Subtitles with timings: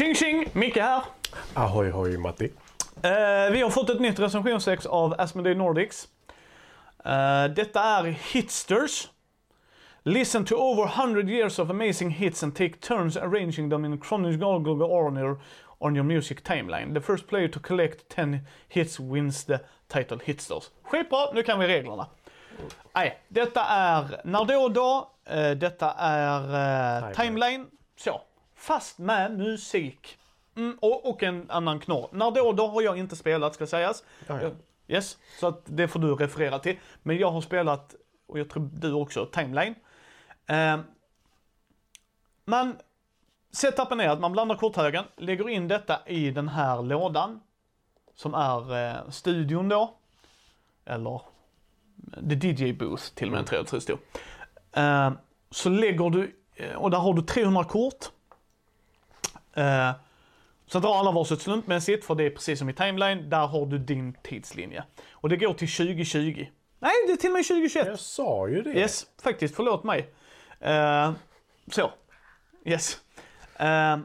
[0.00, 0.46] Tjing tjing!
[0.52, 1.02] Micke här.
[1.54, 2.52] Ahoy hoj Matti.
[3.02, 6.08] Eh, vi har fått ett nytt recensionsex av Asmodee Nordics.
[7.04, 9.08] Eh, detta är Hitsters.
[10.02, 14.82] Listen to over 100 years of amazing hits and take turns arranging them in chronological
[14.82, 15.36] order
[15.78, 16.94] on your music timeline.
[16.94, 19.58] The first player to collect 10 hits wins the
[19.88, 20.70] title Hitsters.
[20.82, 22.06] Skitbra, nu kan vi reglerna.
[22.94, 25.10] Nej, detta är När då och då.
[25.24, 27.14] Eh, detta är eh, Timeline.
[27.14, 27.66] timeline.
[27.96, 28.20] Så.
[28.60, 30.18] Fast med musik.
[30.56, 32.08] Mm, och, och en annan knorr.
[32.12, 34.04] När då då har jag inte spelat ska sägas.
[34.26, 34.50] Ja, ja.
[34.88, 36.78] Yes, så att det får du referera till.
[37.02, 37.94] Men jag har spelat,
[38.26, 39.74] och jag tror du också, Timeline.
[40.46, 40.80] Eh,
[42.44, 42.76] man,
[43.52, 47.40] setupen är att man blandar korthögen, lägger in detta i den här lådan.
[48.14, 49.94] Som är eh, studion då.
[50.84, 51.20] Eller
[52.28, 53.98] the DJ booth till och med tror jag det stod.
[54.72, 55.12] Eh,
[55.50, 58.10] så lägger du, eh, och där har du 300 kort.
[59.54, 59.90] Eh,
[60.66, 63.78] så drar alla varsitt slumpmässigt, för det är precis som i timeline, där har du
[63.78, 64.84] din tidslinje.
[65.10, 66.46] Och det går till 2020.
[66.78, 67.86] Nej, det är till och med 2021.
[67.86, 68.70] Jag sa ju det.
[68.70, 69.56] Yes, faktiskt.
[69.56, 70.14] Förlåt mig.
[70.60, 71.12] Eh,
[71.70, 71.90] så.
[72.64, 73.00] Yes.
[73.56, 73.98] Eh,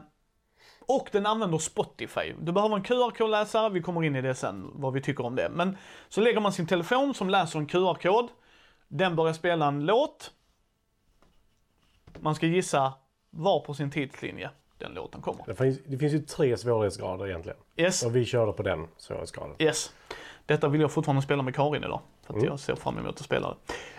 [0.86, 2.34] och den använder Spotify.
[2.40, 5.48] Du behöver en QR-kodläsare, vi kommer in i det sen, vad vi tycker om det.
[5.48, 5.76] Men
[6.08, 8.28] så lägger man sin telefon som läser en QR-kod.
[8.88, 10.30] Den börjar spela en låt.
[12.20, 12.92] Man ska gissa
[13.30, 15.44] var på sin tidslinje den låten kommer.
[15.46, 17.58] Det finns, det finns ju tre svårighetsgrader egentligen.
[17.76, 18.02] Yes.
[18.02, 19.54] Och vi körde på den svårighetsgraden.
[19.58, 19.92] Yes.
[20.46, 22.00] Detta vill jag fortfarande spela med Karin idag.
[22.26, 22.48] För att Mm.
[22.50, 23.48] jag ser fram emot att spela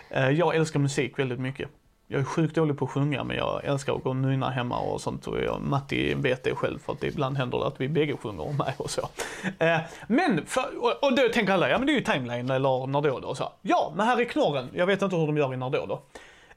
[0.09, 0.15] det.
[0.15, 1.69] Eh, Jag älskar musik väldigt mycket.
[2.09, 4.79] Jag är sjukt dålig på att sjunga men jag älskar att gå och nynna hemma
[4.79, 5.27] och sånt.
[5.27, 8.17] Och jag, Matti vet det själv för att det ibland händer det att vi bägge
[8.17, 9.01] sjunger och med och så.
[9.59, 12.69] Eh, Men, för, och, då tänker alla, ja men det är ju timeline eller
[13.21, 13.27] då.
[13.27, 13.51] och Så.
[13.61, 14.69] Ja, men här är knorren.
[14.73, 16.01] Jag vet inte hur de gör i då.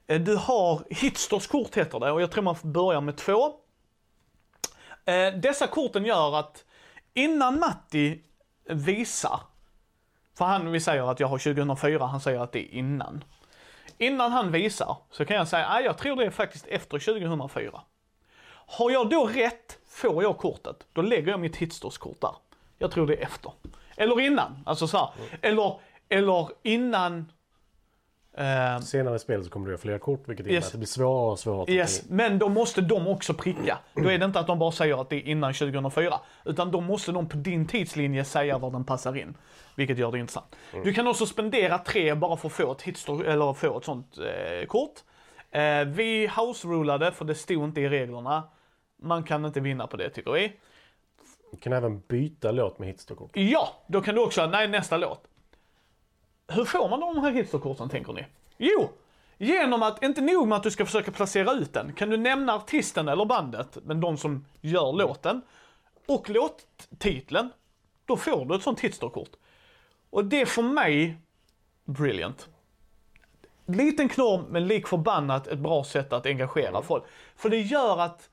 [0.06, 3.52] Eh, Du har Hitsters kort heter det och jag tror man får börja med två.
[5.04, 6.64] Eh, Dessa korten gör att
[7.14, 8.22] innan Matti
[8.68, 9.40] visar,
[10.38, 13.24] för han, vi säger att jag har 2004, han säger att det är innan.
[13.98, 17.80] Innan han visar så kan jag säga, nej jag tror det är faktiskt efter 2004.
[18.66, 22.34] Har jag då rätt får jag kortet, då lägger jag mitt Hitsters-kort där.
[22.78, 23.52] Jag tror det är efter.
[23.96, 25.10] Eller innan, alltså så här.
[25.42, 27.32] Eller, eller innan
[28.36, 30.66] eh, Senare i spelet så kommer du göra fler kort vilket innebär Yes.
[30.66, 33.78] att det blir svårare och svårare Yes, men då måste de också pricka.
[33.94, 36.20] Då är det inte att de bara säger att det är innan 2004.
[36.44, 39.36] Utan då måste de på din tidslinje säga var den passar in.
[39.76, 40.56] Vilket gör det intressant.
[40.84, 44.18] Du kan också spendera tre bara för att få ett, hitstore, eller få ett sånt
[44.18, 44.94] eh, kort.
[45.50, 48.42] Eh, vi house-rulade, för det stod inte i reglerna.
[49.02, 50.52] Man kan inte vinna på det tycker vi.
[51.52, 53.30] Du kan även byta låt med hitstokort.
[53.34, 55.22] Ja, då kan du också, nej nästa låt.
[56.50, 58.26] Hur får man de här hitsterkorten tänker ni?
[58.58, 58.90] Jo,
[59.38, 62.54] genom att, inte nog med att du ska försöka placera ut den, kan du nämna
[62.54, 65.42] artisten eller bandet, men de som gör låten,
[66.06, 67.50] och låttiteln,
[68.06, 69.30] då får du ett sånt hitsterkort.
[70.10, 71.16] Och det är för mig,
[71.84, 72.48] brilliant.
[73.66, 77.04] Liten knorr, men lik förbannat ett bra sätt att engagera folk.
[77.36, 78.28] För det gör att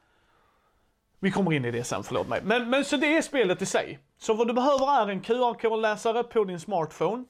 [1.19, 2.41] vi kommer in i det sen, förlåt mig.
[2.43, 3.99] Men, men så det är spelet i sig.
[4.17, 7.25] Så vad du behöver är en QR-kodläsare på din smartphone.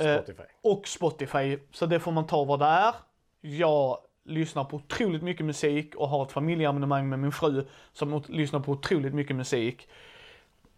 [0.00, 0.42] Eh, Spotify.
[0.62, 1.58] och Spotify.
[1.72, 2.94] Så det får man ta vad det är.
[3.40, 8.60] Jag lyssnar på otroligt mycket musik och har ett familjeabonnemang med min fru som lyssnar
[8.60, 9.88] på otroligt mycket musik.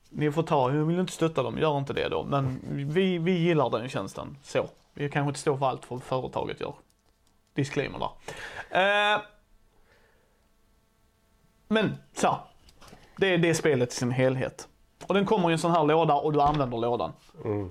[0.09, 2.25] Ni får ta, jag vill inte stötta dem, gör inte det då.
[2.25, 2.61] Men
[2.93, 4.37] vi, vi gillar den tjänsten.
[4.43, 4.69] Så.
[4.95, 6.75] Vi kanske inte står för allt vad företaget gör.
[7.55, 9.15] Disclaimer där.
[9.15, 9.21] Eh,
[11.69, 12.39] men så.
[13.17, 14.69] Det är det spelet i sin helhet.
[15.09, 17.13] Och den kommer i en sån här låda och du använder lådan.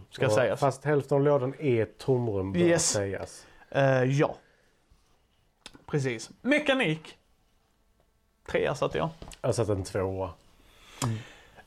[0.10, 0.60] Ska Och sägas.
[0.60, 2.90] Fast hälften av lådan är ett tomrum bör Yes.
[2.90, 3.48] sägas.
[3.70, 4.36] Eh, ja.
[5.86, 6.30] Precis.
[6.42, 7.18] Mekanik.
[8.52, 9.10] Trea satte jag.
[9.42, 10.30] Jag har satt en tvåa.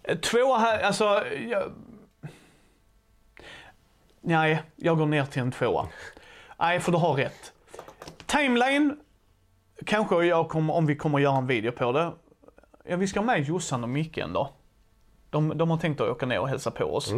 [0.02, 1.04] Eh, Tvåa här, alltså...
[1.48, 1.72] Jag...
[4.20, 5.88] Nej, jag går ner till en tvåa.
[6.58, 7.52] Nej, för du har rätt.
[8.26, 9.00] Timeline,
[9.86, 12.12] kanske jag kommer, om vi kommer göra en video på det.
[12.84, 14.48] Ja, vi ska ha med Jossan och Micke en dag.
[15.30, 17.12] De, de har tänkt att åka ner och hälsa på oss.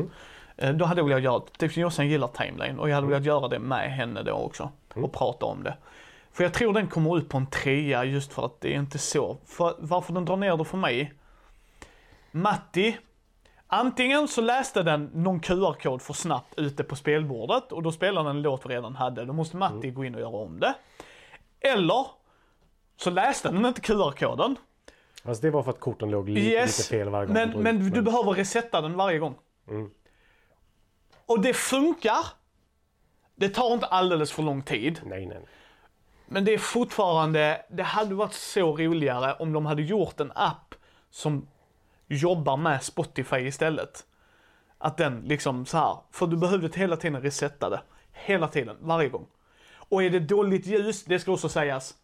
[0.56, 3.48] Eh, Då hade jag velat göra, det Jossan gillar Timeline och jag hade velat göra
[3.48, 4.70] det med henne då också.
[4.94, 5.76] Och prata om det.
[6.32, 8.98] För jag tror den kommer ut på en trea just för att det är inte
[8.98, 9.36] så.
[9.46, 11.12] För, varför den drar ner det för mig?
[12.30, 12.98] Matti,
[13.66, 18.36] antingen så läste den någon QR-kod för snabbt ute på spelbordet och då spelade den
[18.36, 19.24] en låt vi redan hade.
[19.24, 20.74] Då måste Matti gå in och göra om det.
[21.60, 22.06] Eller
[22.96, 24.56] så läste den inte QR-koden.
[25.24, 27.34] Alltså det var för att korten låg lite, Yes, lite fel varje gång.
[27.34, 29.34] men, du men du behöver resetta den varje gång.
[31.26, 32.26] Och det funkar.
[33.34, 35.00] Det tar inte alldeles för lång tid.
[35.04, 35.38] Nej, nej.
[35.38, 35.48] nej.
[36.26, 40.74] Men det är fortfarande, det hade varit så roligare om de hade gjort en app
[41.10, 41.48] som
[42.08, 44.06] jobbar med Spotify istället.
[44.78, 47.80] Att den liksom så här, för du behövde hela tiden resetta det.
[48.12, 49.26] Hela tiden, varje gång.
[49.74, 51.94] Och är det dåligt ljus, det ska också sägas.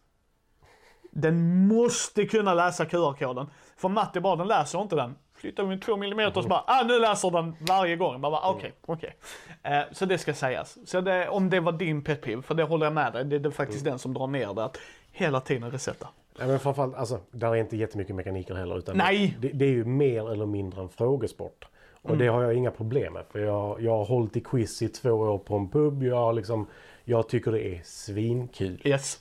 [1.11, 3.47] Den måste kunna läsa QR-koden.
[3.77, 5.15] För Matti bara, den läser inte den.
[5.35, 8.21] Flyttar vi två millimeter så bara, ah nu läser den varje gång.
[8.21, 9.15] Bara, okej, okej.
[9.63, 10.77] Eh, så det ska sägas.
[10.85, 13.35] Så det, om det var din pet peeve, för det håller jag med dig, det
[13.35, 14.63] är det faktiskt den som drar ner det.
[14.63, 14.77] Att
[15.11, 16.07] hela tiden resetta.
[16.39, 18.77] Ja, men framförallt, alltså, där är inte jättemycket mekaniker heller.
[18.77, 19.37] Utan Nej.
[19.39, 21.65] Det, det är ju mer eller mindre en frågesport.
[22.01, 23.25] Och det har jag inga problem med.
[23.31, 26.03] För jag, jag har hållit i quiz i två år på en pub.
[26.03, 26.67] Jag, liksom,
[27.03, 28.81] jag tycker det är svinkul.
[28.83, 29.19] Yes.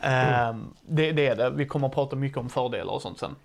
[0.00, 1.50] Ehm, det, det är det.
[1.50, 3.36] Vi kommer att prata mycket om fördelar och sånt sen.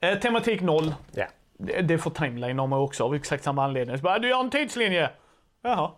[0.00, 0.94] Eh, tematik 0.
[1.12, 1.26] Ja.
[1.58, 3.98] Det, det får timeline om också av exakt samma anledning.
[3.98, 5.10] Så bara, du gör en tidslinje.
[5.62, 5.90] Jaha.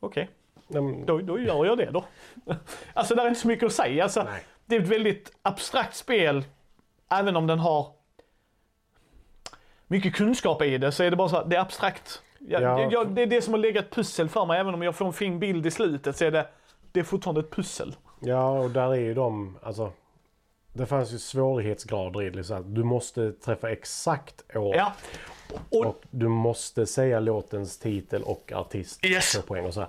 [0.00, 0.30] Okej,
[0.68, 2.04] Nej, men, då, då gör jag det då.
[2.94, 4.02] alltså det är inte så mycket att säga.
[4.02, 4.42] Alltså, Nej.
[4.66, 6.44] det är ett väldigt abstrakt spel.
[7.10, 7.86] Även om den har
[9.86, 12.22] mycket kunskap i det så är det bara så att det är abstrakt.
[12.38, 12.88] Jag, Ja.
[12.92, 14.60] jag, det är det som har legat pussel för mig.
[14.60, 16.46] Även om jag får en fin bild i slutet så är det,
[16.92, 17.96] det är fortfarande ett pussel.
[18.24, 19.92] Ja, och där är ju de, alltså.
[20.72, 22.36] Det fanns ju svårighetsgrader i det.
[22.36, 24.76] Liksom, att du måste träffa exakt år.
[24.76, 24.92] Ja.
[25.70, 29.04] Och, Och du måste säga låtens titel och artist.
[29.04, 29.32] Yes.
[29.32, 29.88] för poäng och så, här.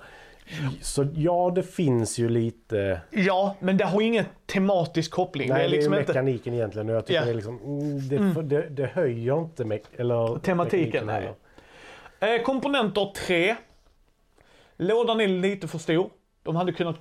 [0.82, 3.02] så ja, det finns ju lite.
[3.10, 5.50] ja, men det har ingen tematisk koppling.
[5.50, 6.14] Nej, det är liksom det är inte...
[6.14, 6.90] mekaniken egentligen.
[6.90, 7.26] Och jag tycker Ja.
[7.26, 11.34] det, är liksom, mm, det, för- det, det höjer inte me- eller Tematiken, nej.
[12.20, 13.56] Eh, komponenter 3.
[14.78, 16.10] Lådan är lite för stor.
[16.44, 17.00] De hade kunnat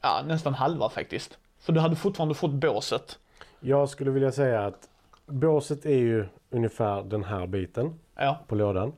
[0.00, 1.38] ja, nästan halva faktiskt.
[1.58, 3.18] För du hade fortfarande fått båset.
[3.60, 4.88] Jag skulle vilja säga att
[5.26, 8.92] båset är ju ungefär den här biten Ja, på lådan.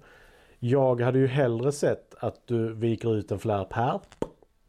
[0.59, 4.01] Jag hade ju hellre sett att du viker ut en flärp här.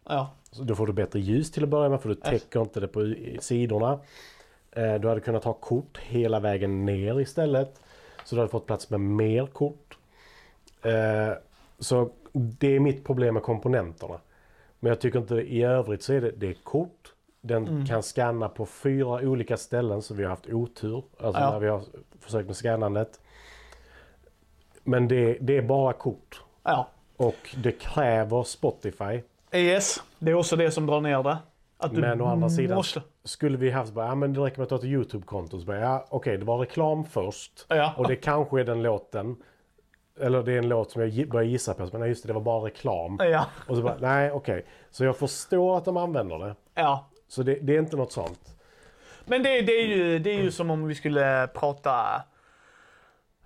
[0.10, 2.80] ja, Så då får du bättre ljus till att börja med för du täcker inte
[2.80, 4.00] det på sidorna.
[4.72, 7.82] Eh, Du hade kunnat ha kort hela vägen ner istället.
[8.26, 9.98] Så du hade fått plats med mer kort.
[10.82, 11.34] Eh,
[11.80, 14.20] Så det är mitt problem med komponenterna.
[14.84, 17.14] Men jag tycker inte i övrigt så är det, det är kort.
[17.42, 21.04] Den kan scanna på fyra olika ställen så vi har haft otur.
[21.20, 21.52] Alltså Ja.
[21.52, 21.82] när vi har
[22.20, 23.20] försökt med scannandet.
[24.84, 26.44] Men det, det är bara kort.
[26.64, 26.88] ja.
[27.18, 29.22] Och det kräver Spotify.
[29.54, 31.38] Yes, det är också det som drar ner det.
[31.78, 33.02] Att du Men å andra sidan måste...
[33.24, 35.60] skulle vi haft bara, ja men det räcker med att ta ett YouTube-konto.
[35.60, 37.66] Så bara, ja okej det var reklam först.
[37.68, 37.94] Ja.
[37.98, 39.36] Och det kanske är den låten.
[40.22, 41.88] Eller det är en låt som jag börjar gissa på.
[41.92, 43.18] Men nej just det, det var bara reklam.
[43.22, 44.66] Ja, Och så bara, nej okej.
[44.92, 46.56] Så jag förstår att de använder det.
[46.74, 47.08] ja.
[47.28, 48.56] Så det, det är inte något sånt.
[49.26, 52.24] Men det, det, är ju, det är ju som om vi skulle prata,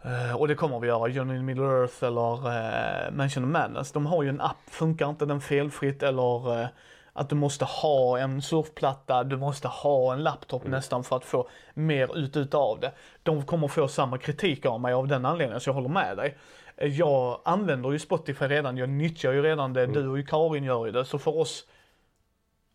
[0.04, 3.92] eh, och det kommer vi göra, Johnny Middle Earth eller uh, Mansion of Madness.
[3.92, 6.68] De har ju en app, funkar inte den felfritt eller eh,
[7.14, 11.48] att du måste ha en surfplatta, du måste ha en laptop nästan för att få
[11.74, 12.92] mer ut utav det.
[13.24, 16.38] De kommer få samma kritik av mig av den anledningen, så jag håller med dig.
[16.78, 20.92] Jag använder ju Spotify redan, jag nyttjar ju redan det, du och Karin gör ju
[20.92, 21.68] det, så för oss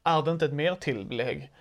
[0.04, 1.52] är det inte ett mertillägg.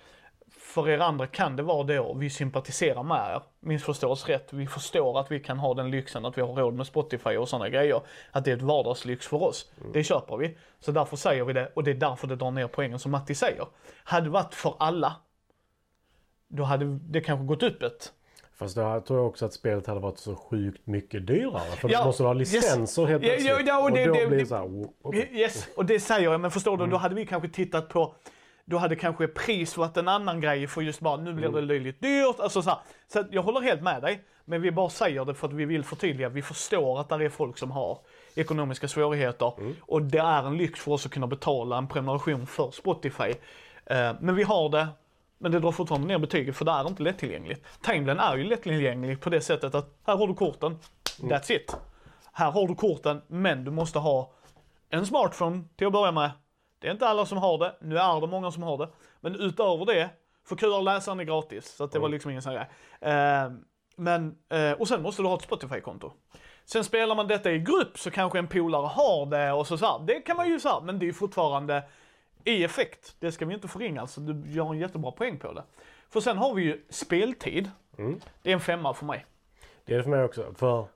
[0.50, 3.42] För er andra kan det vara det och vi sympatiserar med er.
[3.60, 4.52] Missförstå oss rätt.
[4.52, 7.48] Vi förstår att vi kan ha den lyxen, att vi har råd med Spotify och
[7.48, 8.00] sådana grejer.
[8.30, 9.72] Att det är ett vardagslyx för oss.
[9.92, 10.58] Det köper vi.
[10.80, 13.34] Så därför säger vi det och det är därför det drar ner poängen som Matti
[13.34, 13.66] säger.
[14.04, 15.16] Hade det varit för alla,
[16.48, 18.12] då hade det kanske gått upp ett.
[18.60, 21.60] Fast då tror jag också att spelet hade varit så sjukt mycket dyrare.
[21.76, 22.52] För Ja, du måste ha yes.
[22.52, 23.68] licenser helt Ja, ja, plötsligt.
[23.68, 25.28] ja, och och det- då det- blir det så här, okej.
[25.32, 26.90] Yes, och det säger jag, men förstår du, Mm.
[26.90, 28.14] då hade vi kanske tittat på
[28.64, 31.54] då hade kanske pris varit en annan grej för just bara nu blir Mm.
[31.60, 32.40] det löjligt dyrt.
[32.40, 32.78] Alltså så, här.
[33.12, 34.20] så jag håller helt med dig.
[34.44, 36.28] Men vi bara säger det för att vi vill förtydliga.
[36.28, 37.98] Vi förstår att det är folk som har
[38.34, 39.52] ekonomiska svårigheter.
[39.58, 39.76] Mm.
[39.82, 43.30] Och det är en lyx för oss att kunna betala en prenumeration för Spotify.
[43.86, 44.88] Eh, men vi har det.
[45.42, 47.66] Men det drar fortfarande ner betyget för det är inte lättillgängligt.
[47.82, 50.78] Timeline är ju lättillgänglig på det sättet att här har du korten.
[51.20, 51.32] Mm.
[51.32, 51.76] That's it.
[52.32, 54.32] Här har du korten men du måste ha
[54.90, 56.30] en smartphone till att börja med.
[56.78, 58.88] Det är inte alla som har det, nu är det många som har det.
[59.20, 60.10] Men utöver det,
[60.48, 61.74] för QR-läsaren är gratis.
[61.76, 62.68] Så att det var liksom ingen sån grej.
[63.00, 63.50] Eh,
[63.96, 66.12] men, eh, och sen måste du ha ett Spotify-konto.
[66.64, 69.86] Sen spelar man detta i grupp så kanske en polare har det och så, så
[69.86, 70.06] här.
[70.06, 71.82] Det kan man ju säga, men det är fortfarande
[72.44, 73.16] i effekt.
[73.18, 75.62] Det ska vi inte förringa, så du gör en jättebra poäng på det.
[76.08, 77.70] För sen har vi ju speltid.
[78.42, 79.26] Det är en femma för mig.
[79.84, 80.54] Det är det för mig också.
[80.56, 80.86] För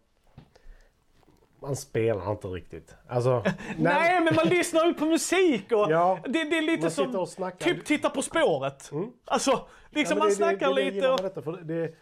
[1.61, 2.95] man spelar inte riktigt.
[3.09, 3.45] Alltså,
[3.79, 6.83] Nej, men man lyssnar ju på musik och Ja, det, det är lite
[7.13, 8.91] man som typ titta på spåret.
[9.25, 11.23] Alltså, liksom Ja, man det- snackar det, det, lite och...
[11.23, 11.95] Detta, för det,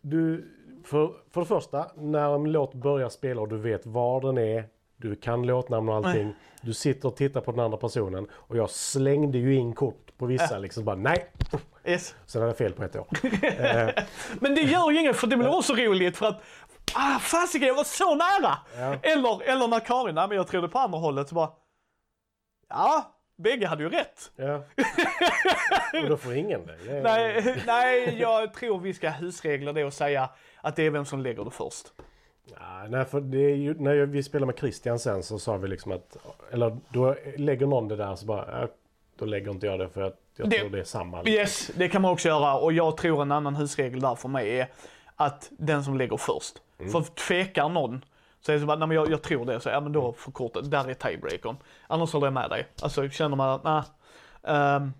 [0.00, 0.50] du,
[0.84, 4.64] för, för det första, när en låt börjar spela och du vet var den är,
[5.02, 6.34] du kan låtnamn och allting.
[6.60, 10.26] Du sitter och tittar på den andra personen och jag slängde ju in kort på
[10.26, 11.26] vissa liksom bara nej.
[11.84, 12.14] Yes.
[12.26, 13.06] Sen hade jag fel på ett år.
[14.40, 16.42] Men det gör ju inget för det blir också roligt för att
[16.94, 18.58] Ah, fasiken, jag var så nära!
[18.76, 18.96] Ja.
[19.02, 21.50] Eller, eller när Karin, nej men jag tror det på andra hållet, så bara...
[22.68, 24.30] Ja, bägge hade ju rätt.
[24.36, 24.64] Ja.
[26.02, 27.02] Och då får ingen det.
[27.02, 30.30] Nej, nej, jag tror vi ska ha husregler det och säga
[30.60, 31.92] att det är vem som lägger det först.
[32.44, 35.68] Ja, nej, för det är ju, när vi spelade med Christian sen så sa vi
[35.68, 36.16] liksom att,
[36.52, 38.68] eller då lägger någon det där så bara, ja,
[39.18, 41.22] då lägger inte jag det för att jag Det- tror det är samma.
[41.22, 41.32] liksom.
[41.34, 44.58] Yes, det kan man också göra och jag tror en annan husregel där för mig
[44.60, 44.66] är
[45.16, 46.54] att den som lägger först.
[46.92, 48.04] För tvekar någon
[48.40, 50.12] så är det så bara, nej men jag, jag tror det, så ja men då
[50.12, 51.56] förkortat, där är tiebreakern.
[51.86, 52.66] Annars håller jag med dig.
[52.82, 53.82] Alltså känner man att, nej.
[54.56, 54.92] Ehm,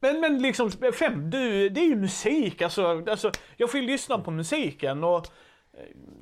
[0.00, 3.30] men, men liksom, fem, du, det är ju musik alltså, alltså.
[3.56, 5.26] Jag får ju lyssna på musiken och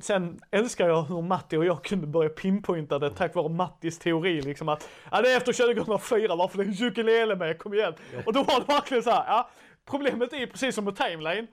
[0.00, 4.42] Sen älskar jag hur Matti och jag kunde börja pinpointa det tack vare Mattis teori
[4.42, 7.95] liksom att ja, det är efter 2004, varför det är ukulele med, kom igen.
[8.26, 9.50] Och då var det verkligen så här, ja,
[9.90, 11.47] problemet är precis som med Timeline.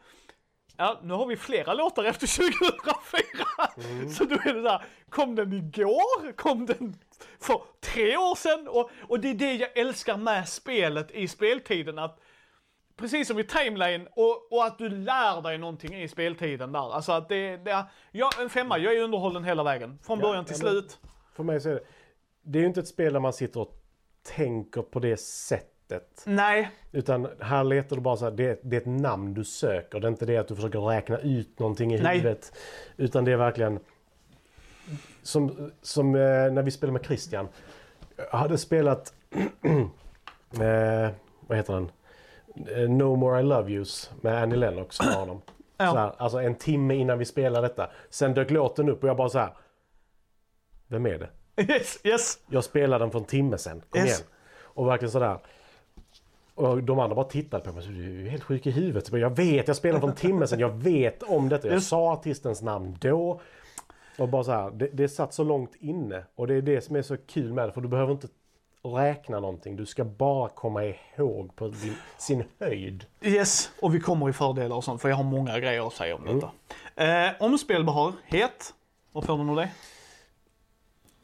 [0.77, 4.13] Ja, nu har vi flera låtar efter 2004.
[4.13, 6.31] Så då är det så här, kom den igår?
[6.31, 6.95] Kom den
[7.41, 8.67] för tre år sedan?
[8.67, 11.99] Och, och det är det jag älskar med spelet i speltiden.
[11.99, 12.19] Att
[12.97, 16.93] Precis som i Timeline och, och att du lär dig någonting i speltiden där.
[16.93, 19.99] Alltså att det, det ja, en femma, jag är underhållen hela vägen.
[20.03, 20.99] Från början till ja, slut.
[21.35, 21.81] För mig så är det,
[22.43, 23.83] det är ju inte ett spel där man sitter och
[24.23, 26.23] tänker på det sättet.
[26.25, 29.99] Nej, Utan här letar du bara så här, det, det är ett namn du söker.
[29.99, 32.17] Det är inte det att du försöker räkna ut någonting i Nej.
[32.17, 32.57] huvudet.
[32.97, 33.79] Utan det är verkligen
[35.23, 37.47] som, som eh, när vi spelade med Christian.
[38.31, 39.13] Jag hade spelat,
[40.51, 41.09] eh,
[41.47, 41.91] vad heter den?
[42.75, 45.41] Eh, No More I Love Yous med Annie Lennox med honom.
[45.79, 45.91] Ja.
[45.91, 47.89] Så här, alltså en timme innan vi spelade detta.
[48.09, 49.49] Sen dök låten upp och jag bara så här.
[50.87, 51.29] Vem är det?
[51.73, 52.39] yes, yes.
[52.49, 53.81] Jag spelade den för en timme sen.
[53.89, 54.19] Kom Yes.
[54.19, 54.29] igen.
[54.63, 55.37] Och verkligen sådär.
[56.55, 57.83] Och de andra bara tittade på mig.
[57.83, 59.11] Så, du är ju helt sjuk i huvudet.
[59.11, 60.59] Jag vet, jag spelade för en timme sen.
[60.59, 61.67] Jag vet om detta.
[61.67, 63.41] Jag sa artistens namn då.
[64.17, 66.23] Och bara så här, det, det satt så långt inne.
[66.35, 67.71] Och det är det som är så kul med det.
[67.71, 68.27] För du behöver inte
[68.93, 69.75] räkna någonting.
[69.75, 73.05] Du ska bara komma ihåg på din, sin höjd.
[73.21, 76.15] Yes, och vi kommer i fördelar och sånt för jag har många grejer att säga
[76.15, 76.51] om detta.
[77.03, 78.73] Eh, omspelbarhet,
[79.11, 79.69] vad får den av det?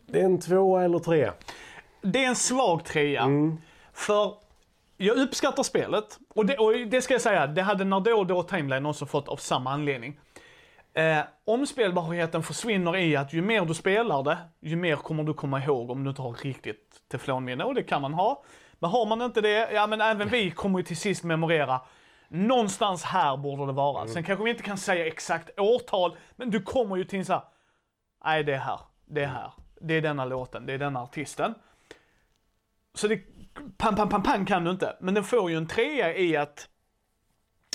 [0.06, 1.34] Det är en tvåa eller trea.
[2.02, 3.28] Det är en svag trea.
[3.94, 4.34] För
[4.98, 6.20] jag uppskattar spelet.
[6.36, 9.28] Och det, och det ska jag säga, det hade när då och Timeline också fått
[9.28, 10.20] av samma anledning.
[10.94, 15.64] Eh, omspelbarheten försvinner i att ju mer du spelar det, ju mer kommer du komma
[15.64, 17.64] ihåg om du inte har riktigt teflonminne.
[17.64, 18.44] Och det kan man ha.
[18.74, 21.82] Men har man inte det, ja men även vi kommer ju till sist memorera.
[22.28, 24.08] Någonstans här borde det vara.
[24.08, 27.34] Sen kanske vi inte kan säga exakt årtal, men du kommer ju till en så
[27.34, 27.44] här,
[28.26, 31.56] nej det är här, det är här, det är denna låten, det är denna artisten.
[32.94, 33.22] Så det,
[33.78, 34.98] pang, pang, pang, pang kan du inte.
[35.02, 36.70] Men den får ju en trea i att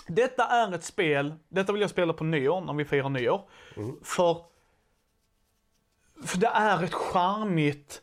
[0.08, 3.42] detta är ett spel, detta vill jag spela på nyår, när vi firar nyår.
[4.02, 4.36] För,
[6.24, 8.02] för det är ett charmigt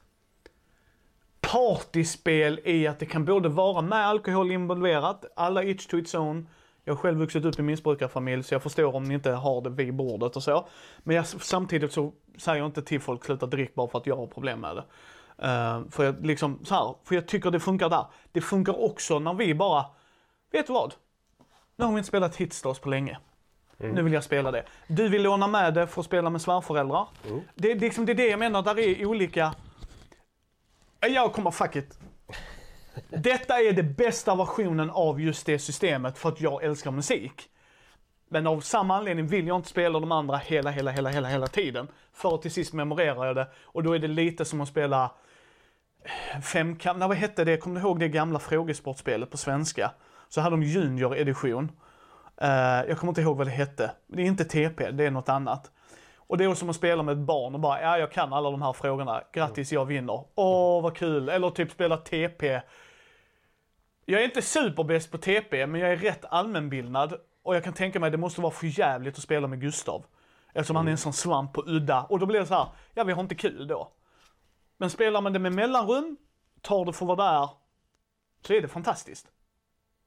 [1.41, 6.47] partyspel i att det kan både vara med alkohol involverat, alla each to its own.
[6.83, 9.69] Jag har själv vuxit upp i missbrukarfamilj så jag förstår om ni inte har det
[9.69, 10.67] vid bordet och så.
[10.99, 14.15] Men jag, samtidigt så säger jag inte till folk sluta dricka bara för att jag
[14.15, 14.83] har problem med det.
[15.47, 18.05] Eh, för, jag, liksom, så här, för jag tycker det funkar där.
[18.31, 19.85] Det funkar också när vi bara,
[20.51, 20.93] vet du vad?
[21.75, 23.17] Nu har vi inte spelat Hitstars på länge.
[23.77, 24.63] Nu vill jag spela det.
[24.87, 27.07] Du vill låna med det för att spela med svärföräldrar.
[27.55, 29.55] Det, är liksom, det är det jag menar, där är olika...
[30.99, 31.99] Jag kommer, fuck it.
[33.09, 37.49] Detta är den bästa versionen av just det systemet för att jag älskar musik.
[38.29, 41.47] Men av samma anledning vill jag inte spela de andra hela, hela, hela, hela, hela
[41.47, 41.87] tiden.
[42.13, 43.47] För till sist memorerar jag det.
[43.63, 45.11] Och då är det lite som att spela
[46.43, 46.99] femkamp...
[46.99, 47.57] Vad hette det?
[47.57, 49.91] Kommer du ihåg det gamla frågesportspelet på svenska?
[50.29, 51.71] Så hade de junior edition.
[52.37, 52.49] Eh,
[52.87, 53.91] jag kommer inte ihåg vad det hette.
[54.07, 55.71] Det är inte TP, det är något annat.
[56.27, 58.51] Och det är som att spela med ett barn och bara, ja jag kan alla
[58.51, 59.23] de här frågorna.
[59.33, 60.23] Grattis, jag vinner.
[60.35, 61.29] Åh, vad kul.
[61.29, 62.61] Eller typ spela TP.
[64.05, 67.13] Jag är inte superbäst på TP, men jag är rätt allmänbildad.
[67.43, 70.05] Och jag kan tänka mig det måste vara för jävligt att spela med Gustav.
[70.53, 72.03] Eftersom han är en sån svamp på udda.
[72.03, 73.91] Och då blir det så här, ja vi har inte kul då.
[74.77, 76.17] Men spelar man det med mellanrum,
[76.61, 77.49] tar det för vad det är,
[78.41, 79.27] så är det fantastiskt.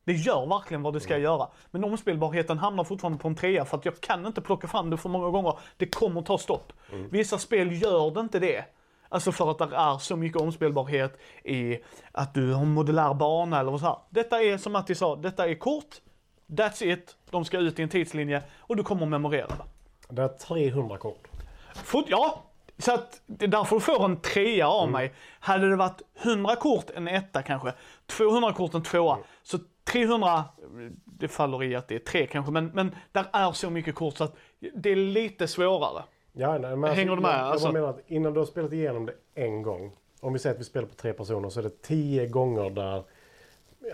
[0.08, 1.48] Det gör verkligen vad det ska göra.
[1.70, 4.96] Men omspelbarheten hamnar fortfarande på en trea för att jag kan inte plocka fram det
[4.96, 5.58] för många gånger.
[5.76, 6.72] Det kommer ta stopp.
[7.10, 8.64] Vissa spel gör det inte det.
[9.08, 11.78] Alltså för att det är så mycket omspelbarhet i
[12.12, 13.96] att du har modulär bana eller så här.
[14.10, 15.96] Detta är som Matti sa, detta är kort.
[16.46, 17.16] That's it.
[17.30, 19.64] De ska ut i en tidslinje och du kommer memorera det.
[20.14, 21.28] Det är 300 kort.
[21.74, 22.44] Fort, ja,
[22.78, 25.14] Så att det är därför du får en trea av mig.
[25.40, 27.72] Hade det varit 100 kort, en etta kanske.
[28.06, 29.14] 200 kort, en tvåa.
[29.14, 29.22] Så
[29.92, 30.44] 300,
[31.04, 34.16] det faller i att det är tre kanske, men, men där är så mycket kort
[34.16, 34.34] så att
[34.74, 36.02] det är lite svårare.
[36.32, 37.30] Ja, nej, men Hänger du med?
[37.30, 39.92] Jag, jag Alltså- menar att innan du har spelat igenom det en gång.
[40.20, 43.02] Om vi säger att vi spelar på tre personer så är det tio gånger där...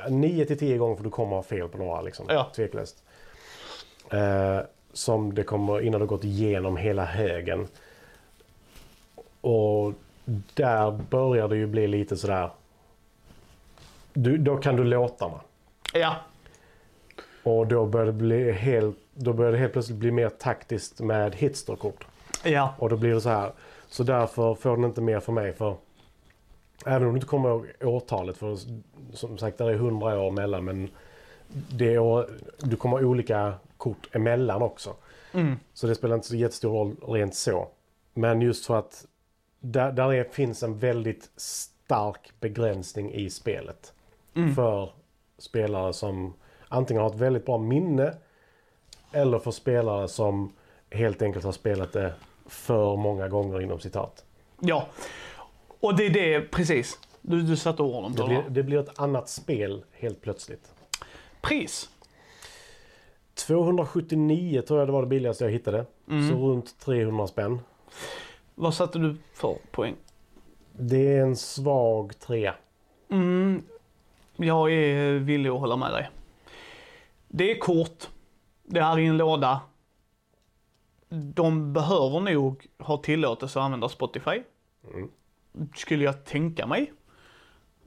[0.09, 2.27] Nio till tio gånger för du kommer ha fel på några liksom.
[2.29, 2.51] Ja.
[2.57, 3.05] Tveklöst.
[4.11, 4.59] Eh,
[4.93, 7.69] som det kommer innan du har gått igenom hela högen.
[9.41, 9.93] Och
[10.55, 12.51] där börjar det ju bli lite sådär...
[14.13, 15.41] Du, då kan du låtarna.
[16.01, 16.17] Ja,
[17.43, 21.35] Och då börjar det bli helt, då börjar det helt plötsligt bli mer taktiskt med
[21.35, 22.07] hitsterkort.
[22.45, 23.53] ja, Och då blir det så här.
[23.89, 25.53] Så därför får den inte mer för mig.
[25.53, 25.77] För
[26.87, 28.37] även om du inte kommer ihåg årtalet.
[28.37, 28.59] För
[29.13, 30.65] som sagt, det är hundra år mellan.
[30.65, 30.91] Men
[31.71, 34.95] det är, du kommer ha olika kort emellan också.
[35.33, 37.69] mm, Så det spelar inte så jättestor roll rent så.
[38.15, 39.07] Men just för att
[39.61, 43.93] där, där är, finns en väldigt stark begränsning i spelet.
[44.35, 44.55] Mm.
[44.55, 44.91] För
[45.39, 46.35] spelare som
[46.69, 48.15] antingen har ett väldigt bra minne.
[49.13, 50.53] Eller för spelare som
[50.91, 52.15] helt enkelt har spelat det
[52.47, 54.25] för många gånger inom citat.
[54.61, 54.87] ja.
[55.81, 56.99] Och det är det, precis.
[57.21, 58.51] Du, du satte orden Det på blir, det.
[58.51, 60.73] det blir ett annat spel helt plötsligt.
[61.41, 61.89] Pris.
[63.35, 65.87] 279 tror jag det var det billigaste jag hittade.
[66.11, 66.29] Mm.
[66.31, 67.61] Så runt 300 spänn.
[68.55, 69.95] Vad satte du för poäng?
[70.73, 72.55] Det är en svag trea.
[73.11, 73.63] Mm,
[74.37, 76.11] jag är villig att hålla med dig.
[77.29, 78.09] Det är kort.
[78.63, 79.61] Det är i en låda.
[81.09, 84.43] De behöver nog ha tillåtelse att använda Spotify.
[84.95, 85.11] Mm.
[85.75, 86.93] Skulle jag tänka mig.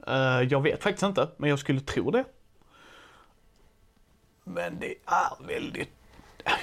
[0.06, 2.24] Eh, jag vet faktiskt inte, men jag skulle tro det.
[4.44, 5.97] Men det är väldigt...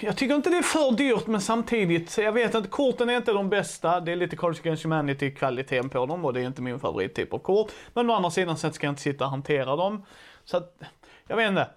[0.02, 3.32] Jag tycker inte det är för dyrt, men samtidigt, jag vet inte, korten är inte
[3.32, 4.00] de bästa.
[4.00, 7.34] Det är lite Cards Against Humanity kvaliteten på dem och det är inte min favorittyp
[7.34, 7.72] av kort.
[7.94, 10.06] Men å andra sidan så ska jag inte sitta och hantera dem.
[10.46, 10.82] Så att,
[11.28, 11.70] jag vet inte.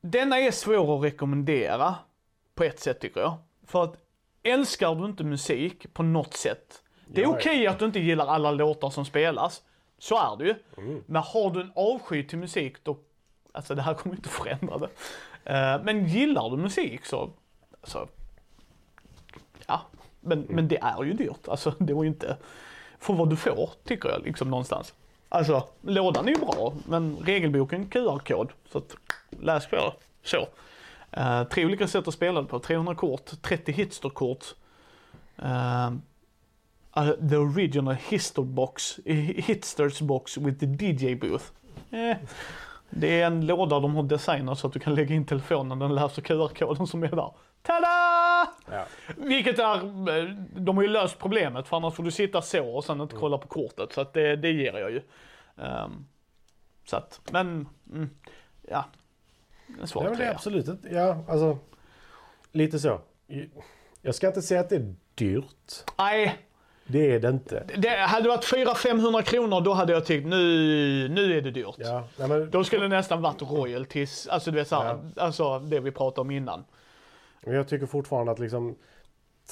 [0.00, 1.94] Denna är svår att rekommendera
[2.54, 3.34] på ett sätt tycker jag.
[3.66, 3.96] För att
[4.42, 6.82] älskar du inte musik på något sätt.
[7.06, 9.62] Det är okej att du inte gillar alla låtar som spelas.
[9.98, 10.54] Så är det ju.
[10.76, 11.02] Mm.
[11.06, 12.98] Men har du en avsky till musik då,
[13.52, 14.88] alltså det här kommer inte förändra det.
[15.44, 17.30] Eh, men gillar du musik så,
[17.80, 18.08] alltså,
[19.66, 19.80] ja.
[20.20, 21.48] Men, men det är ju dyrt.
[21.48, 22.36] Alltså det var ju inte,
[22.98, 24.94] för vad du får tycker jag liksom någonstans.
[25.28, 28.52] Alltså lådan är ju bra, men regelboken QR-kod.
[28.72, 28.96] Så att,
[29.30, 30.48] läs på så.
[31.18, 32.58] Uh, tre olika sätt att spela det på.
[32.58, 34.44] 300 kort, 30 hitsterkort.
[35.42, 35.92] Uh,
[36.96, 38.98] uh, the original hister box,
[39.36, 41.44] hitsters box with the DJ booth.
[41.90, 42.16] Eh,
[42.96, 45.94] det är en låda de har designat så att du kan lägga in telefonen, den
[45.94, 47.34] läser QR-koden som är där.
[47.62, 48.52] Tada!
[48.70, 48.86] Ja.
[49.16, 49.74] Vilket är,
[50.18, 50.24] eh,
[50.56, 53.38] de har ju löst problemet för annars får du sitta så och sen inte kolla
[53.38, 53.92] på kortet.
[53.92, 55.02] Så att det, det ger jag ju.
[55.56, 56.06] Ehm,
[56.84, 58.10] så att, men, mm,
[58.68, 58.84] ja.
[59.80, 60.34] En svag Ja, men det är trea.
[60.34, 60.88] absolut inte.
[60.88, 61.58] Ja, alltså.
[62.52, 63.00] Lite så.
[64.02, 65.72] Jag ska inte säga att det är dyrt.
[65.98, 66.43] Nej,
[66.86, 67.64] Det är det inte.
[67.76, 70.38] det hade det varit 400-500 kronor då hade jag tyckt nu,
[71.08, 71.74] nu är det dyrt.
[71.78, 75.80] Ja, nej, men, Då skulle det nästan varit royalties, alltså du vet såhär, alltså det
[75.80, 76.64] vi pratade om innan.
[77.40, 78.76] men jag tycker fortfarande att liksom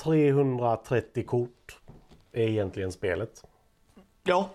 [0.03, 1.79] 330 kort
[2.33, 3.45] är egentligen spelet.
[4.25, 4.51] Ja,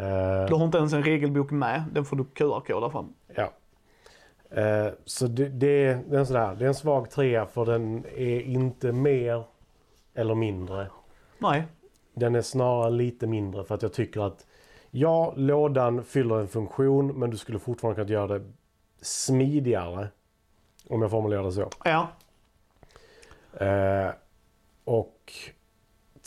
[0.00, 3.14] Eh, du har inte ens en regelbok med, den får du QR-koda fram.
[3.34, 3.52] ja.
[4.50, 8.04] Eh, så det, det, det, är en sådär, det är en svag trea för den
[8.04, 9.44] är inte mer
[10.14, 10.86] eller mindre.
[11.38, 11.64] Nej,
[12.14, 14.46] Den är snarare lite mindre för att jag tycker att
[14.90, 18.44] ja, lådan fyller en funktion men du skulle fortfarande kunna göra det
[19.00, 20.08] smidigare.
[20.88, 21.68] Om jag formulerar det så.
[21.84, 22.08] ja,
[23.60, 24.10] Eh,
[24.84, 25.32] och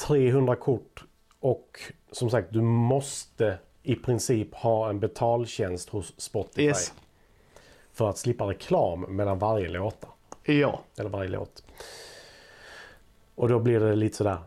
[0.08, 1.04] 300 kort
[1.40, 1.80] och
[2.12, 6.62] som sagt du måste i princip ha en betaltjänst hos Spotify.
[6.62, 6.94] yes,
[7.94, 10.08] För att slippa reklam mellan varje låta.
[10.44, 10.80] ja.
[10.98, 11.64] Eller varje låt.
[13.36, 14.38] Och då blir det lite sådär.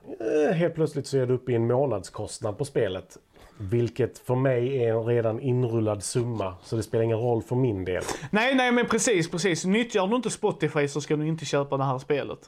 [0.48, 3.18] Eh, helt plötsligt så är du uppe i en månadskostnad på spelet.
[3.58, 6.54] Vilket för mig är en redan inrullad summa.
[6.62, 8.02] Så det spelar ingen roll för min del.
[8.30, 9.64] Nej, nej men precis, precis.
[9.64, 12.38] Nyttjar du inte Spotify så ska du inte köpa det här spelet.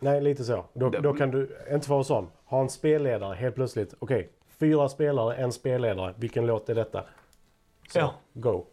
[0.00, 0.64] Nej, lite så.
[0.72, 3.94] Då, då kan du, inte vara sån, ha en spelledare helt plötsligt.
[3.98, 4.28] Okej,
[4.60, 6.14] fyra spelare, en spelledare.
[6.16, 7.02] Vilken låt är detta?
[7.92, 8.14] Så, Ja.
[8.32, 8.64] go.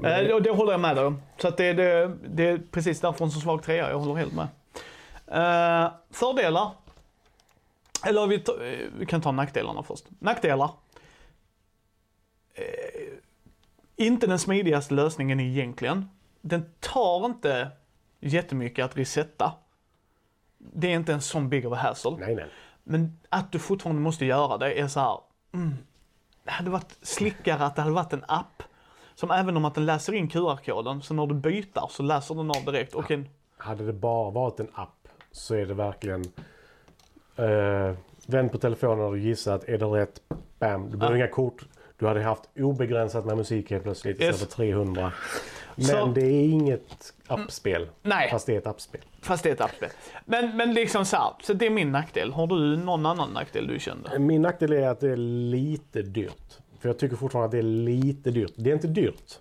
[0.00, 1.22] Men- Eh, det, håller jag med dig om.
[1.38, 4.46] Så det, det, det är precis därför en så svag trea, jag håller helt med.
[5.34, 6.70] Eh, fördelar.
[8.06, 10.04] Eller vi, eh, vi kan ta nackdelarna först.
[10.18, 10.70] Nackdelar.
[12.54, 12.64] Eh,
[13.96, 16.08] inte den smidigaste lösningen egentligen.
[16.40, 17.70] Den tar inte
[18.20, 19.52] jättemycket att resetta.
[20.58, 22.16] Det är inte en sån big of a hassle.
[22.18, 22.46] Nej, nej.
[22.84, 25.18] Men att du fortfarande måste göra det är så här.
[25.52, 25.74] Mm,
[26.44, 28.62] det hade varit slickare att det hade varit en app.
[29.14, 32.50] Som även om att den läser in QR-koden, så när du byter så läser den
[32.50, 32.94] av direkt.
[32.94, 35.03] Och en, Hade det bara varit en app
[35.34, 36.24] så är det verkligen...
[37.36, 37.94] Eh,
[38.26, 40.20] vänd på telefonen och gissa att är det rätt?
[40.58, 40.90] Bam!
[40.90, 41.24] Du behöver Ja.
[41.24, 41.64] inga kort.
[41.98, 44.34] Du hade haft obegränsat med musik helt plötsligt Yes.
[44.34, 45.12] istället för 300.
[45.76, 47.88] Men Så- det är inget appspel.
[48.02, 49.00] nej, Fast det är ett appspel.
[49.22, 49.88] fast det är ett appspel.
[50.24, 52.32] Men, men liksom så här, så det är min nackdel.
[52.32, 54.18] Har du någon annan nackdel du kände?
[54.18, 56.58] Min nackdel är att det är lite dyrt.
[56.80, 58.52] För jag tycker fortfarande att det är lite dyrt.
[58.56, 59.38] Det är inte dyrt.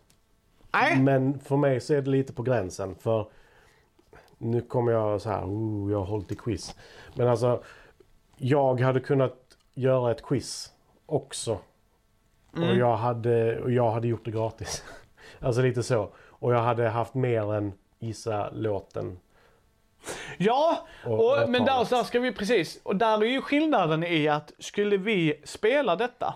[0.74, 1.00] Nej.
[1.00, 2.96] Men för mig så är det lite på gränsen.
[2.96, 3.28] För
[4.38, 6.76] nu kommer jag så här, oh, jag har hållit i quiz.
[7.16, 7.64] Men alltså,
[8.38, 9.36] jag hade kunnat
[9.74, 10.72] göra ett quiz
[11.06, 11.58] också.
[12.56, 12.70] Mm.
[12.70, 14.84] Och, jag hade, och jag hade gjort det gratis.
[15.40, 16.10] alltså lite så.
[16.20, 19.20] Och jag hade haft mer än gissa låten.
[20.38, 22.80] Ja, Och- och, men där, där ska vi precis.
[22.84, 26.34] Och där är ju skillnaden i att skulle vi spela detta.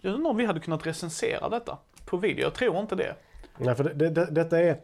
[0.00, 2.42] Jag undrar om vi hade kunnat recensera detta på video.
[2.42, 3.14] Jag tror inte det.
[3.58, 4.80] Nej, för det, det, detta är...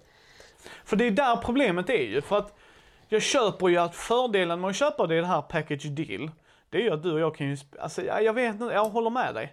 [0.85, 2.20] För det är där problemet är ju.
[2.20, 2.54] För att
[3.09, 6.31] jag köper ju att fördelen med att köpa det här package deal.
[6.70, 8.85] Det är ju att du och jag kan ju, alltså ja, jag vet inte, jag
[8.85, 9.52] håller med dig.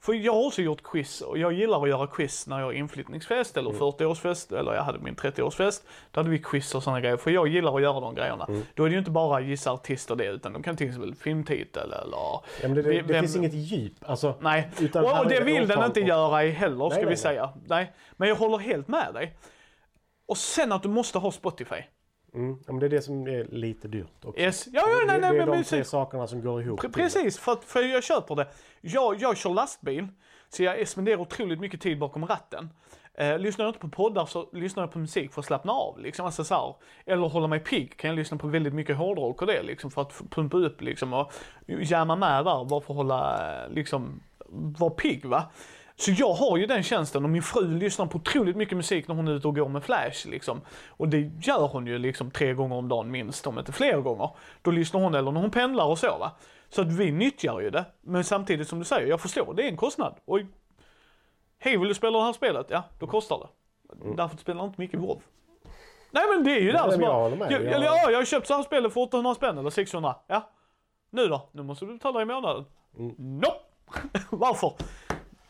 [0.00, 2.72] För jag har också gjort quiz och jag gillar att göra quiz när jag har
[2.72, 5.82] inflyttningsfest eller 40-årsfest eller jag hade min 30-årsfest.
[6.10, 7.16] Då hade vi quiz och sådana grejer.
[7.16, 8.46] För jag gillar att göra de grejerna.
[8.74, 11.92] Då är det ju inte bara gissa artister det utan de kan till exempel filmtitel
[11.92, 12.16] eller...
[12.16, 13.92] Ja, men det, det, det finns inget djup.
[14.06, 17.16] Alltså, Nej, och, och det vill den inte och- göra heller ska Nej, vi nej,
[17.16, 17.50] säga.
[17.66, 19.34] Nej, men jag håller helt med dig.
[20.26, 21.82] Och sen att du måste ha Spotify.
[22.34, 24.40] mm, ja, men det är det som är lite dyrt också.
[24.40, 24.66] Yes.
[24.72, 26.80] Ja, ja, nej, nej, det är men de tre sakerna som går ihop.
[26.80, 26.92] Pre-.
[26.92, 28.46] Precis, för, att, för jag köper det.
[28.80, 30.08] Jag, jag kör lastbil,
[30.48, 32.70] så jag spenderar otroligt mycket tid bakom ratten.
[33.18, 35.98] Eh, lyssnar jag inte på poddar så lyssnar jag på musik för att slappna av.
[35.98, 36.74] Liksom, alltså, så här,
[37.06, 40.02] eller hålla mig pigg kan jag lyssna på väldigt mycket hårdrock och det liksom, för
[40.02, 41.32] att pumpa upp liksom, och
[41.66, 44.20] jamma med där bara för att hålla, liksom,
[44.78, 45.44] vara pigg va.
[45.96, 49.14] Så jag har ju den tjänsten och min fru lyssnar på otroligt mycket musik när
[49.14, 50.60] hon är ute och går med flash liksom.
[50.88, 54.30] Och det gör hon ju liksom tre gånger om dagen minst, om inte fler gånger.
[54.62, 56.30] Då lyssnar hon eller när hon pendlar och så va.
[56.68, 57.84] Så att vi nyttjar ju det.
[58.00, 60.14] Men samtidigt som du säger, jag förstår, det är en kostnad.
[60.24, 60.40] Och
[61.58, 62.66] hej vill du spela det här spelet?
[62.70, 63.48] Ja, då kostar det.
[64.16, 65.22] Därför spelar jag inte mycket WoW.
[66.10, 68.46] Nej men det är ju där Nej, som jag jag, Jag- ja, jag har köpt
[68.46, 70.14] så här spelet för 800 spänn eller 600.
[70.26, 70.50] Ja.
[71.10, 71.48] Nu då?
[71.52, 72.64] Nu måste du betala i månaden.
[72.98, 73.14] Mm.
[73.18, 74.00] Nope!
[74.30, 74.72] Varför?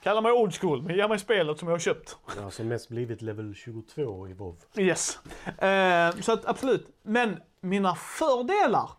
[0.05, 2.17] Kalla mig old school, men ge mig spelet som jag har köpt.
[2.37, 4.57] Jag har som mest blivit level 22 i WoW.
[4.77, 5.19] Yes.
[5.59, 6.87] Eh, så att absolut.
[7.03, 8.91] Men mina fördelar.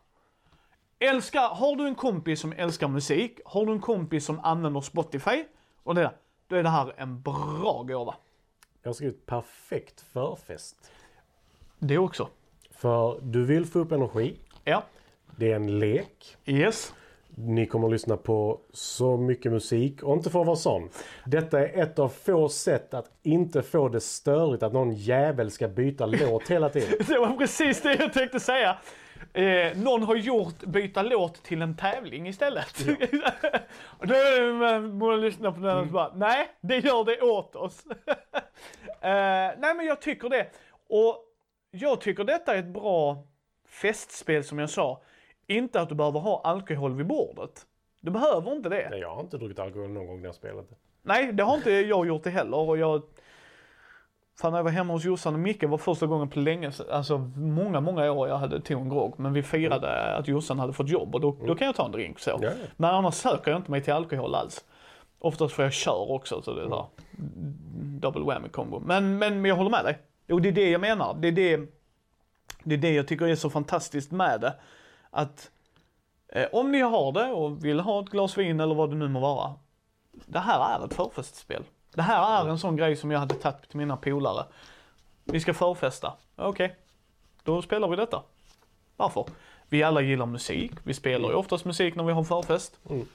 [0.99, 5.43] Älskar, har du en kompis som älskar musik, har du en kompis som använder Spotify,
[5.83, 6.11] och det,
[6.47, 8.15] då är det här en bra gåva.
[8.81, 10.91] Jag har skrivit perfekt förfest.
[11.79, 12.29] Det också.
[12.71, 14.39] För du vill få upp energi.
[14.63, 14.83] Ja.
[15.35, 16.37] Det är en lek.
[16.45, 16.93] Yes.
[17.37, 20.03] Ni kommer att lyssna på så mycket musik.
[20.03, 20.89] Och inte för att vara sån.
[21.25, 25.67] Detta är ett av få sätt att inte få det störigt att någon jävel ska
[25.67, 26.89] byta låt hela tiden.
[27.07, 28.77] Det var precis det jag tänkte säga.
[29.33, 32.85] Eh, någon har gjort byta låt till en tävling istället.
[34.03, 37.85] det man borde lyssna på den och bara, nej, det gör det åt oss.
[39.01, 40.47] eh, nej men jag tycker det.
[40.89, 41.17] Och
[41.71, 43.23] jag tycker detta är ett bra
[43.81, 45.01] festspel som jag sa.
[45.47, 47.65] Inte att du behöver ha alkohol vid bordet.
[48.01, 48.87] Du behöver inte det.
[48.89, 50.75] Nej, jag har inte druckit alkohol någon gång när jag spelat det.
[51.01, 52.57] Nej, det har inte jag gjort det heller.
[52.57, 53.01] Och jag,
[54.39, 57.17] fan när jag var hemma hos Jossan och Micke var första gången på länge, alltså
[57.35, 59.13] många, många år jag hade tog en grogg.
[59.17, 61.91] Men vi firade att Jossan hade fått jobb och då, då kan jag ta en
[61.91, 62.39] drink så.
[62.41, 62.49] Ja.
[62.77, 64.65] Men annars söker jag inte mig till alkohol alls.
[65.19, 66.85] Oftast får jag kör också så det är här,
[67.99, 68.79] double whammy combo.
[68.79, 69.97] Men, men, men jag håller med dig.
[70.27, 71.17] Jo, det är det jag menar.
[71.19, 71.57] Det är det,
[72.63, 74.53] det är det jag tycker är så fantastiskt med det.
[75.15, 75.51] Att
[76.27, 79.07] eh, om ni har det och vill ha ett glas vin eller vad det nu
[79.07, 79.53] må vara.
[80.11, 81.63] Det här är ett förfestspel.
[81.93, 84.45] Det här är en sån grej som jag hade tagit till mina polare.
[85.23, 86.13] Vi ska förfesta.
[86.35, 86.75] Okej,
[87.43, 88.23] då spelar vi detta.
[88.97, 89.25] Varför?
[89.69, 90.71] Vi alla gillar musik.
[90.83, 92.79] Vi spelar ju oftast musik när vi har förfest.
[92.89, 93.05] Mm.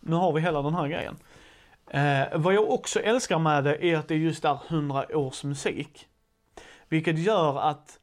[0.00, 1.16] Nu har vi hela den här grejen.
[1.86, 6.08] Eh, vad jag också älskar med det är att det just är 100 års musik.
[6.88, 7.98] Vilket gör att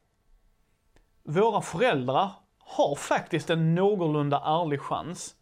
[1.23, 2.31] våra föräldrar
[2.65, 5.35] har faktiskt en någorlunda ärlig chans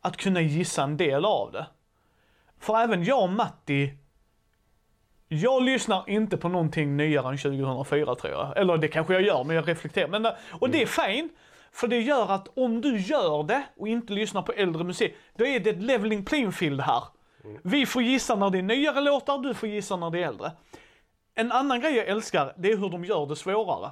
[0.00, 1.66] att kunna gissa en del av det.
[2.58, 3.94] För även jag och Matti,
[5.28, 8.58] jag lyssnar inte på någonting nyare än 2004 tror jag.
[8.58, 10.08] Eller det kanske jag gör, men jag reflekterar.
[10.08, 10.26] Men,
[10.60, 11.32] och det är fint.
[11.72, 15.46] För det gör att om du gör det och inte lyssnar på äldre musik, då
[15.46, 17.02] är det ett leveling playing field här.
[17.62, 20.52] Vi får gissa när det är nyare låtar, du får gissa när det är äldre.
[21.34, 23.90] En annan grej jag älskar, det är hur de gör det svårare.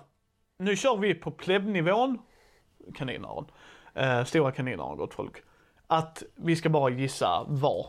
[0.58, 2.18] Nu kör vi på plebnivån,
[2.94, 3.46] kaninöron.
[3.94, 5.42] Eh, stora kaniner har gott folk.
[5.86, 7.86] Att vi ska bara gissa var.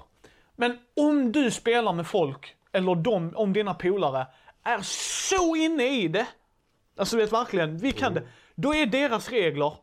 [0.56, 4.28] Men om du spelar med folk, eller de, om dina polare
[4.64, 4.80] är
[5.28, 6.28] så inne i det.
[6.98, 8.24] Alltså vet verkligen, vi kan det.
[8.56, 9.74] Då är deras regler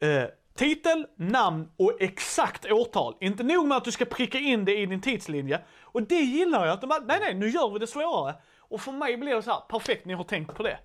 [0.00, 3.16] eh, titel, namn och exakt årtal.
[3.20, 5.60] Inte nog med att du ska pricka in det i din tidslinje.
[5.82, 8.34] Och det gillar jag, att de bara, nej nej, nu gör vi det svårare.
[8.58, 10.78] Och för mig blir det så här, perfekt, ni har tänkt på det.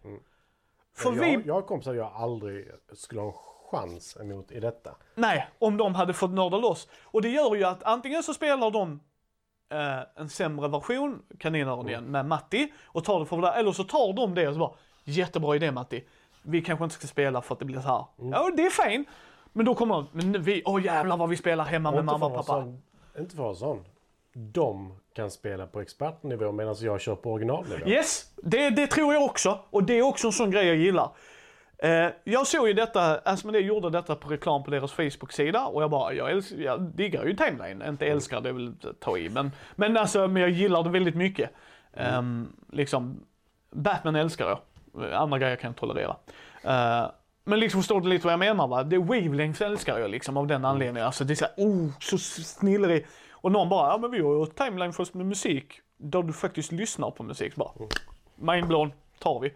[0.93, 3.33] För jag, vi, jag har kompisar jag aldrig skulle ha en
[3.71, 4.95] chans emot i detta.
[5.15, 6.87] nej, om de hade fått nörda loss.
[7.03, 8.99] Och det gör ju att antingen så spelar de
[9.71, 13.83] eh, en sämre version, kaninöron igen, med Matti och tar det för det, eller så
[13.83, 14.73] tar de det och så bara,
[15.03, 16.03] jättebra idé Matti.
[16.43, 18.05] Vi kanske inte ska spela för att det blir så här.
[18.31, 19.07] Ja, det är fint.
[19.53, 22.25] Men då kommer de, men vi, åh jävlar vad vi spelar hemma med inte, mamma
[22.25, 22.43] och pappa.
[22.43, 22.81] sån,
[23.19, 23.85] inte för att vara sån.
[24.33, 27.87] De kan spela på expertnivå medan jag kör på originalnivå.
[27.87, 29.59] Yes, det, det tror jag också.
[29.69, 31.09] Och det är också en sån grej jag gillar.
[31.77, 35.89] Eh, jag såg ju detta, Asmodee gjorde detta på reklam på deras Facebook-sida och jag
[35.89, 37.81] bara, jag, älskar, jag diggar ju Timeline.
[37.81, 41.49] Inte älskar, det att ta i, men, men alltså, men jag gillar det väldigt mycket.
[41.93, 43.23] Ehm, liksom,
[43.71, 44.59] Batman älskar jag.
[45.13, 46.15] Andra grejer kan jag tolerera.
[46.63, 47.11] Eh,
[47.43, 48.83] men liksom förstår du lite vad jag menar va?
[48.83, 51.05] Det Wavelengths älskar jag liksom av den anledningen.
[51.05, 53.07] Alltså det är såhär, oh, så snillrig.
[53.41, 55.81] Och någon bara, ja men vi har ju timeline först med musik.
[55.97, 57.53] Där du faktiskt lyssnar på musik.
[57.53, 57.87] Så bara,
[58.35, 59.53] mindblown, tar vi.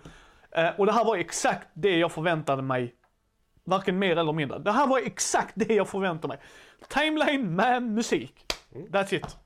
[0.51, 2.95] Eh, och det här var exakt det jag förväntade mig.
[3.63, 4.59] Varken mer eller mindre.
[4.59, 6.39] Det här var exakt det jag förväntade mig.
[6.87, 8.45] Timeline med musik.
[8.73, 9.37] That's it.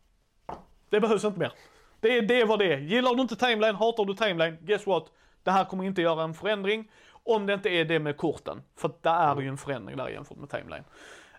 [0.89, 1.51] Det behövs inte mer.
[1.99, 2.77] Det är det vad det är.
[2.77, 5.05] Gillar du inte timeline, hatar du timeline, guess what?
[5.43, 6.91] Det här kommer inte göra en förändring.
[7.23, 8.61] Om det inte är det med korten.
[8.75, 10.83] För att det är ju en förändring där jämfört med timeline.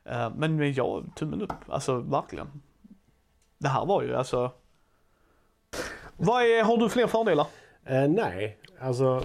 [0.04, 1.52] Eh, men jag, tummen upp.
[1.68, 2.62] Alltså verkligen.
[3.60, 4.50] Det här var ju alltså.
[6.16, 7.46] Vad är, har du fler fördelar?
[7.84, 9.24] Eh, nej, alltså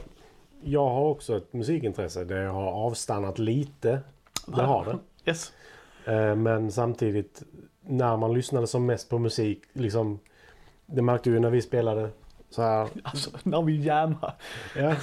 [0.63, 2.23] jag har också ett musikintresse.
[2.23, 4.01] Det har avstannat lite.
[4.47, 5.29] Det har det.
[5.31, 5.53] Yes.
[6.05, 7.43] Eh, men samtidigt
[7.81, 10.19] när man lyssnade som mest på musik, liksom,
[10.85, 12.09] det märkte du när vi spelade
[12.49, 12.87] så här.
[13.03, 14.33] Alltså när vi jammar.
[14.75, 14.95] Ja,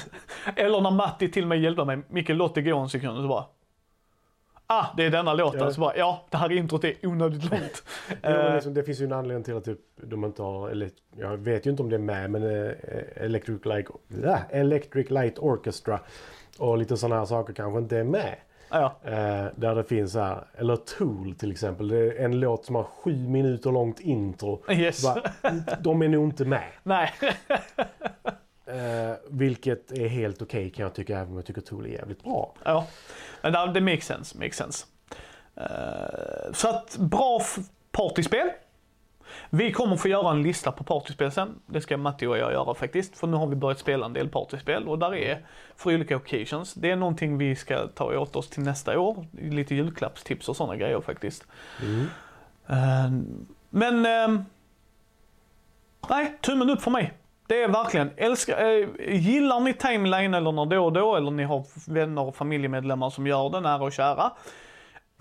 [0.56, 1.98] Eller när Matti till och med hjälpte mig.
[2.08, 3.44] Micke låt det gå en sekund och så bara.
[4.72, 5.60] Ah, det är denna låten.
[5.60, 5.70] Ja.
[5.70, 7.82] Så bara, ja, det här introt är onödigt långt.
[8.22, 10.90] ja, Eh, liksom, det finns ju en anledning till att typ, de inte har, eller,
[11.16, 12.72] jag vet ju inte om det är med, men eh,
[13.16, 13.86] Electric, Light,
[14.24, 16.00] äh, Electric Light Orchestra
[16.58, 18.34] och lite sådana här saker kanske inte är med.
[18.70, 21.88] ja, Eh, där det finns här, eller Tool till exempel.
[21.88, 24.62] Det är en låt som har sju minuter långt intro.
[24.70, 25.02] yes.
[25.02, 25.22] Bara,
[25.80, 26.64] de är nog inte med.
[26.82, 27.10] Nej.
[28.72, 32.24] Eh, vilket är helt okej kan jag tycka, även om jag tycker Tool är jävligt
[32.24, 32.54] bra.
[32.64, 32.86] ja.
[33.42, 34.86] Men det, makes sense, makes sense.
[35.56, 37.40] Eh, så att bra
[37.90, 38.50] partyspel.
[39.50, 41.60] Vi kommer få göra en lista på partyspel sen.
[41.66, 43.18] Det ska Matti och jag göra faktiskt.
[43.18, 46.74] För nu har vi börjat spela en del partyspel och där är för olika occasions.
[46.74, 49.26] Det är någonting vi ska ta åt oss till nästa år.
[49.32, 51.44] Lite julklappstips och sådana grejer faktiskt.
[52.66, 53.10] Eh,
[53.70, 54.44] men ehm,
[56.08, 57.12] nej, tummen upp för mig.
[57.52, 61.42] Det är verkligen, älskar, äh, gillar ni timeline eller när då och då eller ni
[61.42, 64.32] har vänner och familjemedlemmar som gör det, nära och kära.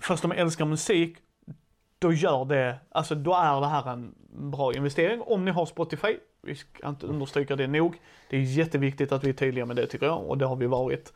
[0.00, 1.16] Fast de älskar musik,
[1.98, 5.22] då gör det, alltså då är det här en bra investering.
[5.22, 8.00] Om ni har Spotify, vi ska inte understryka det nog.
[8.30, 10.66] Det är jätteviktigt att vi är tydliga med det tycker jag och det har vi
[10.66, 11.12] varit.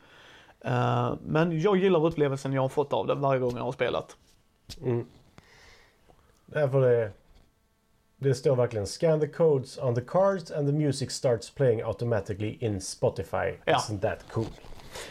[0.66, 4.16] Uh, men jag gillar upplevelsen jag har fått av det varje gång jag har spelat.
[4.82, 5.06] Mm.
[6.46, 7.12] Därför det,
[8.18, 12.56] det står verkligen Scan the codes on the cards and the music starts playing automatically
[12.60, 13.54] in Spotify.
[13.64, 13.76] Ja.
[13.76, 14.46] Isn't that cool?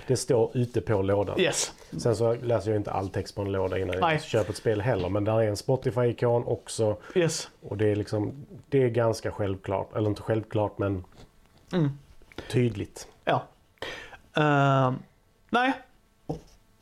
[0.08, 1.39] Det står ute på lådan.
[1.39, 4.13] Yes, Sen så läser jag inte all text på en låda innan Nej.
[4.13, 5.10] jag köper ett spel heller.
[5.10, 6.98] Men där är en Spotify-ikon också.
[7.15, 7.50] yes.
[7.62, 9.96] Och det är liksom, det är ganska självklart.
[9.96, 11.04] Eller inte självklart men
[11.74, 11.89] Mm.
[12.50, 13.08] tydligt.
[13.24, 13.48] Ja.
[14.38, 14.94] Uh,
[15.50, 15.74] nej.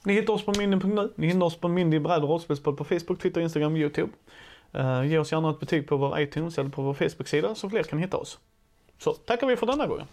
[0.05, 1.13] Ni hittar oss på mindy.nu.
[1.15, 4.11] Ni hittar oss på Mindy bräd och på Facebook, Twitter, Instagram, YouTube.
[4.75, 7.83] Uh, ge oss gärna ett betyg på vår iTunes eller på vår Facebook-sida så fler
[7.83, 8.39] kan hitta oss.
[8.97, 10.07] Så tackar vi för denna gången.